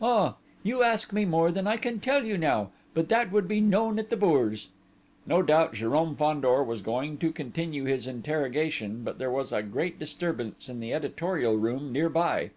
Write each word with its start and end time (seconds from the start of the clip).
"Ah! 0.00 0.36
You 0.62 0.84
ask 0.84 1.12
me 1.12 1.24
more 1.24 1.50
than 1.50 1.66
I 1.66 1.76
can 1.76 1.98
tell 1.98 2.24
you 2.24 2.38
now... 2.38 2.70
but 2.94 3.08
that 3.08 3.32
would 3.32 3.48
be 3.48 3.60
known 3.60 3.98
at 3.98 4.10
the 4.10 4.16
Bourse." 4.16 4.68
No 5.26 5.42
doubt 5.42 5.74
Jérôme 5.74 6.16
Fandor 6.16 6.62
was 6.62 6.80
going 6.82 7.18
to 7.18 7.32
continue 7.32 7.82
his 7.84 8.06
interrogation, 8.06 9.02
but 9.02 9.18
there 9.18 9.28
was 9.32 9.52
a 9.52 9.60
great 9.60 9.98
disturbance 9.98 10.68
in 10.68 10.78
the 10.78 10.94
editorial 10.94 11.56
room 11.56 11.90
near 11.90 12.08
by. 12.08 12.50